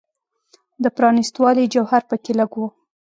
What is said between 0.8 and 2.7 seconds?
د پرانیستوالي جوهر په کې لږ و.